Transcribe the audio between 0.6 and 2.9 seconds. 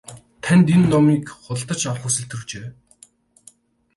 энэ номыг худалдаж авах хүсэл төржээ.